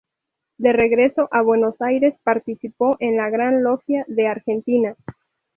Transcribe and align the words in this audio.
De 0.57 0.73
regreso 0.73 1.27
a 1.31 1.43
Buenos 1.43 1.79
Aires, 1.79 2.15
participó 2.23 2.97
en 2.99 3.17
la 3.17 3.29
Gran 3.29 3.61
Logia 3.61 4.03
de 4.07 4.25
Argentina. 4.27 4.95